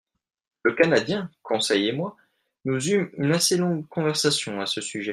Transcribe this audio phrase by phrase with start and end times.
[0.63, 2.17] Le Canadien, Conseil et moi,
[2.65, 5.09] nous eûmes une assez longue conversation à ce sujet.